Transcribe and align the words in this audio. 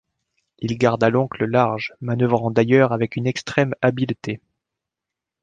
Il 0.57 0.79
garda 0.79 1.11
donc 1.11 1.37
le 1.37 1.45
large, 1.45 1.93
manœuvrant 2.01 2.49
d’ailleurs 2.49 2.91
avec 2.91 3.15
une 3.17 3.27
extrême 3.27 3.75
habileté. 3.83 4.41